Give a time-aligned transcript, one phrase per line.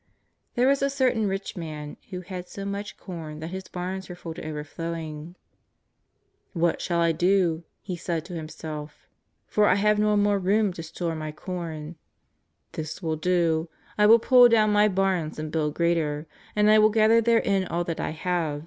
[0.55, 4.15] There was a certain rich man who had so much corn that his barns were
[4.15, 5.35] full to overflowing."
[6.53, 7.19] What shall I JESUS OF JS AZAKETII.
[7.19, 9.09] 221 do?" he said to himself, '^
[9.53, 11.97] for I have no more room to store my corn.
[12.71, 13.69] This will I do.
[13.95, 16.25] I will pull down my harns and build greater,
[16.55, 18.59] and I will gather therein all that I have.